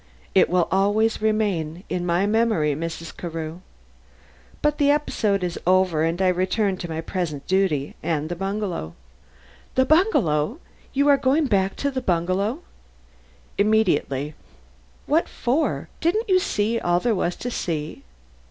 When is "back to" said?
11.45-11.91